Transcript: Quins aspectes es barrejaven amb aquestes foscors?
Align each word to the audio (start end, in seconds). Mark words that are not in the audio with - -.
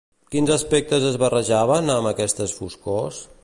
Quins 0.35 0.51
aspectes 0.55 1.05
es 1.09 1.19
barrejaven 1.25 1.95
amb 1.99 2.13
aquestes 2.13 2.57
foscors? 2.63 3.21